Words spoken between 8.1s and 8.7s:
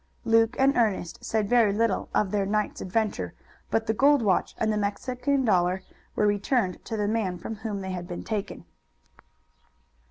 taken.